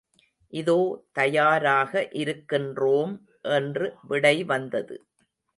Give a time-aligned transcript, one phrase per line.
[0.53, 0.77] இதோ
[1.11, 1.91] தயாராக
[2.13, 3.13] இருக்கின்றோம்
[3.51, 4.97] என்று விடை வந்தது.